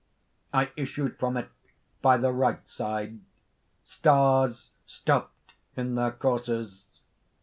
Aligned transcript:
"I 0.51 0.71
issued 0.75 1.19
from 1.19 1.37
it 1.37 1.51
by 2.01 2.17
the 2.17 2.31
right 2.31 2.67
side. 2.67 3.19
Stars 3.83 4.71
stopped 4.87 5.53
in 5.77 5.93
their 5.93 6.09
courses." 6.11 6.87